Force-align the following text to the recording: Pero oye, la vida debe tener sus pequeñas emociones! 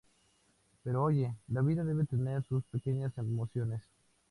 Pero 0.83 1.03
oye, 1.03 1.35
la 1.49 1.61
vida 1.61 1.83
debe 1.83 2.05
tener 2.05 2.41
sus 2.43 2.63
pequeñas 2.63 3.15
emociones! 3.19 3.83